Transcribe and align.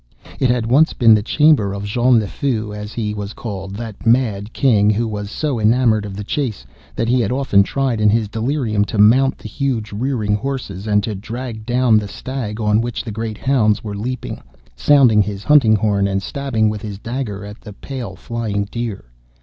It 0.39 0.49
had 0.49 0.65
once 0.65 0.93
been 0.93 1.13
the 1.13 1.21
chamber 1.21 1.73
of 1.75 1.83
Jean 1.83 2.17
le 2.17 2.25
Fou, 2.25 2.73
as 2.73 2.91
he 2.93 3.13
was 3.13 3.33
called, 3.33 3.75
that 3.75 4.03
mad 4.03 4.51
King 4.51 4.89
who 4.89 5.07
was 5.07 5.29
so 5.29 5.59
enamoured 5.59 6.05
of 6.05 6.17
the 6.17 6.23
chase, 6.23 6.65
that 6.95 7.07
he 7.07 7.21
had 7.21 7.31
often 7.31 7.61
tried 7.61 8.01
in 8.01 8.09
his 8.09 8.27
delirium 8.27 8.83
to 8.85 8.97
mount 8.97 9.37
the 9.37 9.47
huge 9.47 9.91
rearing 9.93 10.33
horses, 10.33 10.87
and 10.87 11.03
to 11.03 11.13
drag 11.13 11.67
down 11.67 11.99
the 11.99 12.07
stag 12.07 12.59
on 12.59 12.81
which 12.81 13.03
the 13.03 13.11
great 13.11 13.37
hounds 13.37 13.83
were 13.83 13.95
leaping, 13.95 14.41
sounding 14.75 15.21
his 15.21 15.43
hunting 15.43 15.75
horn, 15.75 16.07
and 16.07 16.23
stabbing 16.23 16.67
with 16.67 16.81
his 16.81 16.97
dagger 16.97 17.45
at 17.45 17.61
the 17.61 17.71
pale 17.73 18.15
flying 18.15 18.67
deer. 18.71 19.05